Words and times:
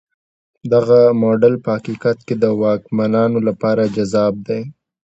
دغه 0.73 0.99
موډل 1.21 1.53
په 1.63 1.69
حقیقت 1.75 2.17
کې 2.27 2.35
د 2.43 2.45
واکمنانو 2.61 3.39
لپاره 3.47 3.83
جذاب 3.95 4.33
دی. 4.47 4.61